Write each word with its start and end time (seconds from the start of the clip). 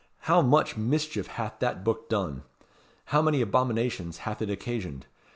How 0.21 0.41
much, 0.41 0.75
mischief 0.75 1.27
hath 1.27 1.59
that 1.59 1.83
book 1.83 2.09
done! 2.09 2.41
How 3.05 3.21
many 3.21 3.39
abominations 3.39 4.17
hath 4.25 4.41
it 4.41 4.49
occasioned! 4.49 5.05